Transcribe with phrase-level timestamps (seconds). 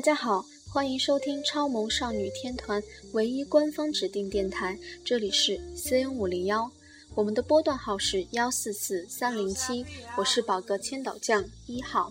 [0.00, 0.42] 大家好，
[0.72, 2.82] 欢迎收听超萌少女天团
[3.12, 6.70] 唯一官方指定电台，这里是 C N 五零幺，
[7.14, 9.84] 我们的波段号是幺四四三零七，
[10.16, 12.10] 我是宝格千岛酱一号。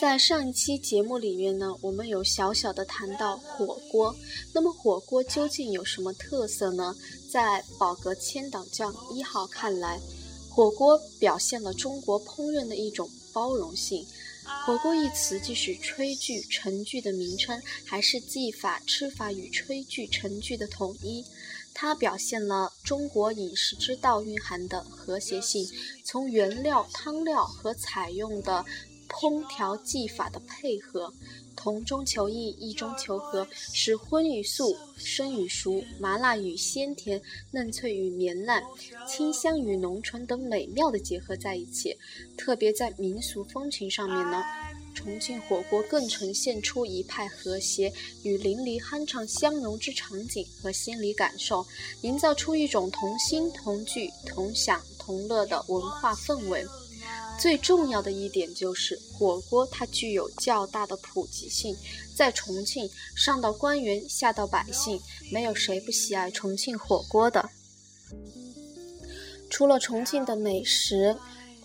[0.00, 4.16] 在上一期节目里面呢，我们有小小的谈到火锅，
[4.54, 6.96] 那么火锅究竟有什么特色呢？
[7.30, 10.00] 在宝格千岛酱一号看来，
[10.48, 14.06] 火锅表现了中国烹饪的一种包容性。
[14.66, 21.24] 火锅一词既是炊具、盛具的名称，还是技法、吃法与炊具、盛具的统一。
[21.74, 25.66] 它表现了中国饮食之道蕴含的和谐性，
[26.04, 28.64] 从原料、汤料和采用的
[29.14, 31.12] 烹调技法的配合。
[31.56, 38.60] 同中求异，异中求和，使荤与素、生与熟、麻辣与鲜甜、嫩脆与绵烂、
[39.06, 41.96] 清香与浓醇等美妙的结合在一起。
[42.36, 44.42] 特别在民俗风情上面呢，
[44.96, 47.90] 重庆火锅更呈现出一派和谐
[48.24, 51.64] 与邻里酣畅相融之场景和心理感受，
[52.02, 56.66] 营造出一种同心同聚、同享同乐的文化氛围。
[57.38, 61.76] 最重要的一点就是火锅，它具有较大的普及性。
[62.14, 65.00] 在重庆，上到官员，下到百姓，
[65.32, 67.50] 没有谁不喜爱重庆火锅的。
[69.50, 71.16] 除了重庆的美食，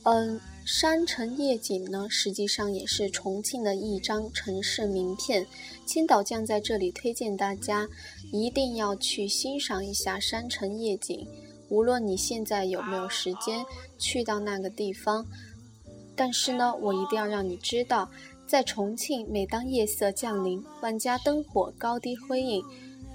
[0.04, 5.48] 嗯，山城夜景呢，实际上也是重庆的一张城市名片。
[5.86, 7.88] 青岛酱在这里推荐大家，
[8.32, 11.28] 一定要去欣赏一下山城夜景。
[11.70, 13.64] 无论你现在有没有时间
[14.00, 15.26] 去到那个地方。
[16.20, 18.10] 但是呢，我一定要让你知道，
[18.46, 22.62] 在重庆，每当夜色降临，万家灯火高低辉映，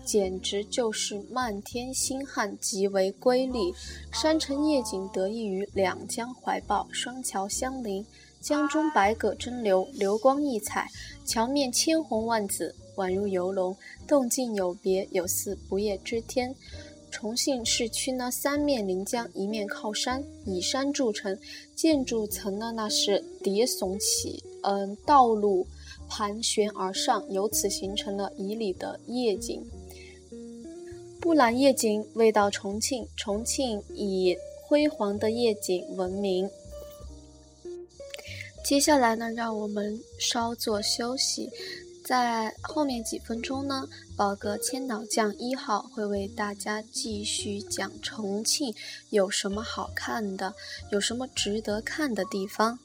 [0.06, 3.74] 简直就是漫天星汉，极为瑰丽。
[4.10, 8.06] 山城夜景得益于两江怀抱，双桥相邻，
[8.40, 10.88] 江中百舸争流，流光溢彩，
[11.26, 13.76] 桥面千红万紫，宛如游龙，
[14.08, 16.56] 动静有别，有似不夜之天。
[17.14, 21.38] 重庆市区呢，三面临江，一面靠山，以山筑城，
[21.76, 25.64] 建筑层呢那是叠耸起，嗯，道路
[26.08, 29.64] 盘旋而上，由此形成了以里的夜景。
[31.20, 34.36] 布兰夜景味道重庆，重庆以
[34.66, 36.50] 辉煌的夜景闻名。
[38.64, 41.48] 接下来呢，让我们稍作休息。
[42.04, 48.74] 在后面几分钟呢，宝哥千岛酱一号会为大家继续讲重庆
[49.08, 50.54] 有什么好看的，
[50.90, 52.78] 有什么值得看的地方。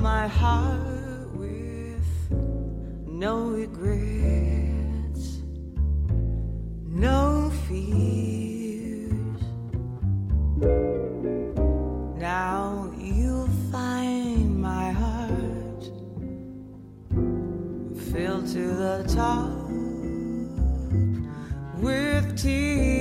[0.00, 2.30] My heart with
[3.06, 5.42] no regrets,
[6.86, 9.42] no fears.
[12.18, 15.84] Now you'll find my heart
[18.12, 19.68] filled to the top
[21.82, 22.91] with tears.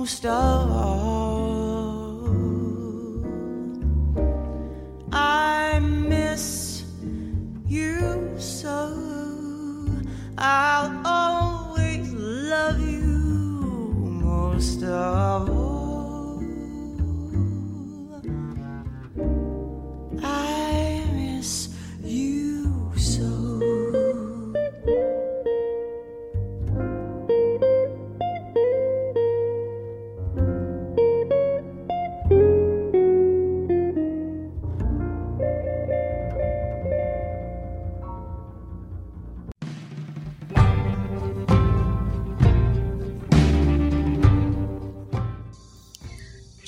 [0.00, 1.19] most of all.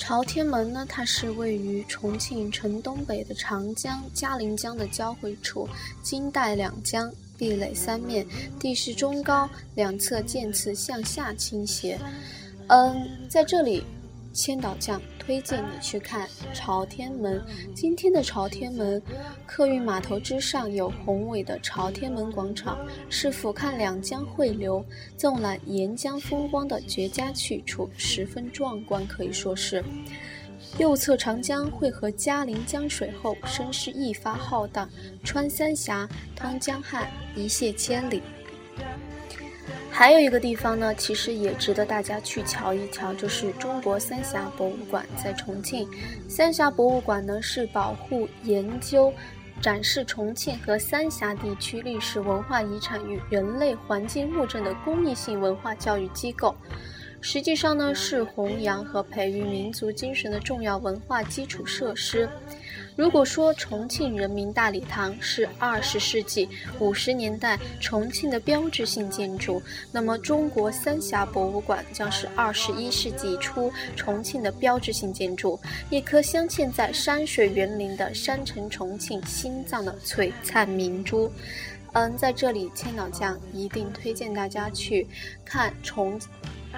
[0.05, 5.65] 朝天门呢，它是位于重庆城东北的长江、嘉陵江的交汇处，
[6.01, 8.27] 金带两江，壁垒三面，
[8.59, 11.97] 地势中高，两侧渐次向下倾斜。
[12.67, 13.85] 嗯，在这里，
[14.33, 17.41] 千岛酱推荐你去看朝天门。
[17.75, 19.01] 今天的朝天门
[19.45, 24.83] 客运码头之上有宏伟的朝天门广场，是俯瞰两江汇流、
[25.15, 29.83] 纵览沿江风光的绝佳去处，十分壮观，可以说是。
[30.79, 34.89] 右侧长江汇合嘉陵江水后，声势一发浩荡，
[35.23, 38.23] 穿三峡，通江汉，一泻千里。
[39.95, 45.87] 还有一个地方呢，其实也值得大家去瞧一瞧，就是中国三峡博物馆在重庆。
[46.27, 49.13] 三峡博物馆呢是保护、研究、
[49.61, 56.55] 展示重庆和三峡地区历史文化遗产与人类环境物证的公益性文化教育机构。
[57.21, 62.27] 实际上呢，是弘扬和培育民族精神的重要文化基础设施。
[62.95, 66.47] 如果说重庆人民大礼堂是二十世纪
[66.79, 69.61] 五十年代重庆的标志性建筑，
[69.91, 75.59] 那么中国三峡博物馆将是二十一世纪初重庆的标志性建筑，
[75.89, 81.31] 一颗镶嵌在山水园林的山城重庆心脏的璀璨明珠。
[81.93, 85.07] 嗯，在这里，千岛酱一定推荐大家去
[85.43, 86.19] 看重。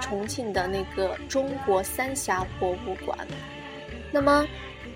[0.02, 3.18] 重庆的那个中国三峡博物馆。
[4.12, 4.46] 那么，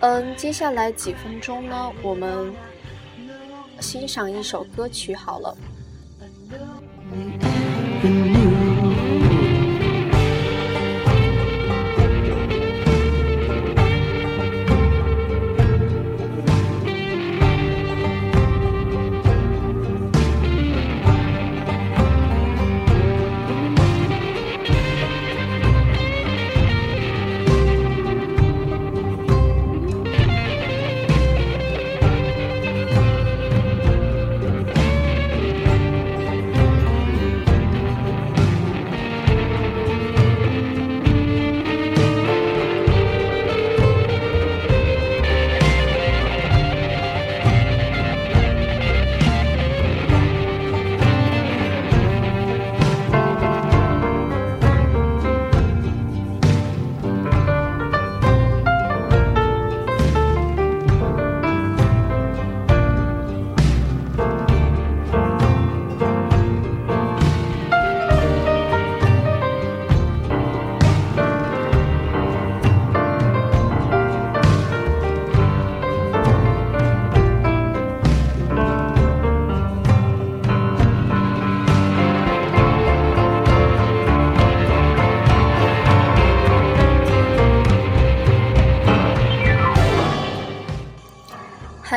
[0.02, 2.54] 嗯，接下来几分钟呢，我们
[3.80, 5.58] 欣赏一首歌曲好了。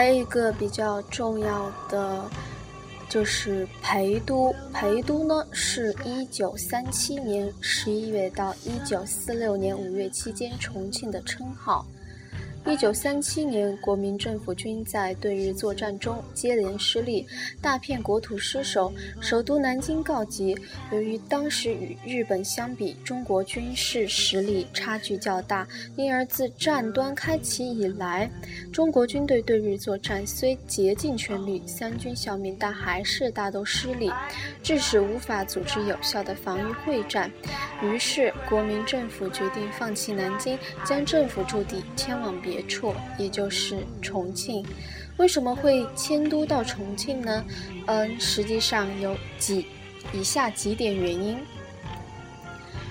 [0.03, 2.29] 还有一个比较重要的，
[3.09, 4.53] 就是陪都。
[4.73, 11.87] 陪都呢，是一九三七年十一月到一九四六年五月期间重庆的称号。
[12.64, 17.26] 一九三七年，国民政府军在对日作战中接连失利，
[17.61, 20.56] 大片国土失守，首都南京告急。
[20.93, 25.67] 由于当时与日本相比，中国军事实力差距较大，
[25.97, 28.31] 因而自战端开启以来，
[28.73, 34.08] 中国军队对日作战虽竭尽全力，三军效命，但还是大都失利，
[34.62, 37.29] 致使无法组织有效的防御会战。
[37.82, 42.52] 于是，国民政府决定放弃南京，将政府驻地迁往别。
[42.53, 44.63] 别处，也就是重庆。
[45.17, 47.44] 为什么会迁都到重庆呢？
[47.87, 49.67] 嗯，实际上有几
[50.13, 51.39] 以下几点原因。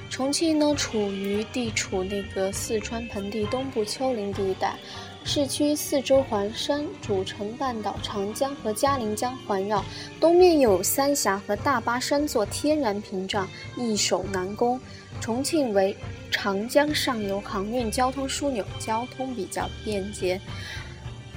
[0.10, 4.75] 重庆呢，处于地处那个四川盆地东部丘陵地带，
[5.24, 9.86] 市区四周环山，主城半岛长江和嘉陵江环绕，
[10.20, 14.80] 东面有三峡和大巴山做天然屏障，易守难攻。
[15.22, 15.96] 重庆为
[16.32, 20.42] 长江上游航运交通枢纽，交通比较便捷。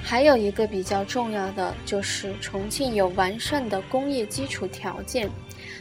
[0.02, 5.30] 还有一个比较重要的就是重庆有完善的工业基础条件。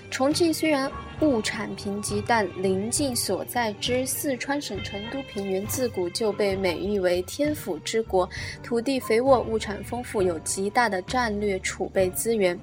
[0.09, 0.89] 重庆虽然
[1.21, 8.29] 物产贫瘠，但邻近所在之四川省成都平原自古就被美誉为天府之国，
[8.61, 12.57] 土地肥沃，物产丰富，有极大的战略储备资源。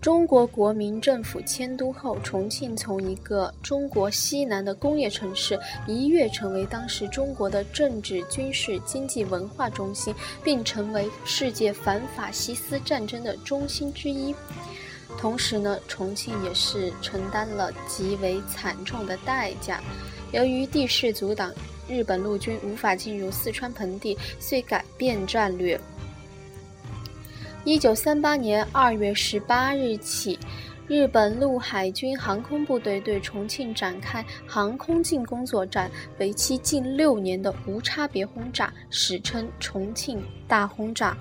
[0.00, 10.14] 中国国民政府迁都后，重庆从一个中国西南的工业城市一跃成为当时中国的政治、军事、经济、文化中心，
[10.44, 14.32] 并成为世界反法西斯战争的中心之一。
[15.18, 19.82] 同时呢，重庆也是承担了极为惨重的代价。
[20.30, 21.52] 由于地势阻挡，
[21.88, 25.78] 日本陆军无法进入四川盆地，遂改变战略。
[27.68, 30.38] 一九三八年二月十八日起，
[30.86, 41.14] 日本陆海军航空部队对重庆展开航空进攻作战，为期近六年的无差别轰炸，史称“重庆大轰炸”。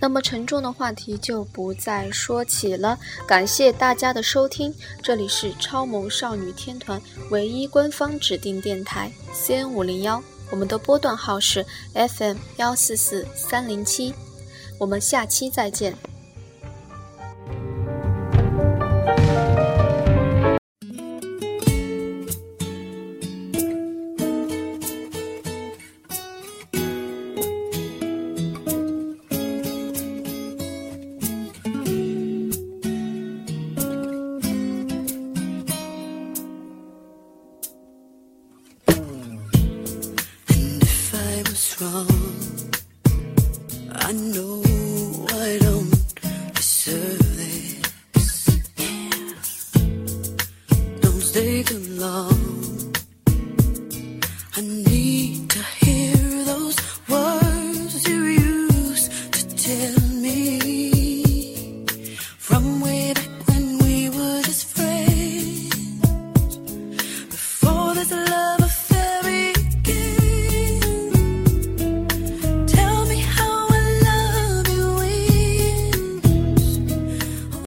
[0.00, 11.64] 那么沉重的话题就不再说起了，感谢大家的收听，这里是超萌少女天团唯一官方指定电台 CN 五零幺，我们的波段号是
[11.94, 14.14] FM 幺四四三零七，
[14.78, 15.94] 我们下期再见。
[41.78, 42.17] control.